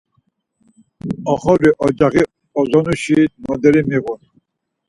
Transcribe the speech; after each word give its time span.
Oxori 1.31 1.69
ocaği 1.85 2.23
ozonuşi 2.59 3.17
noderi 3.45 3.81
miğun. 3.87 4.19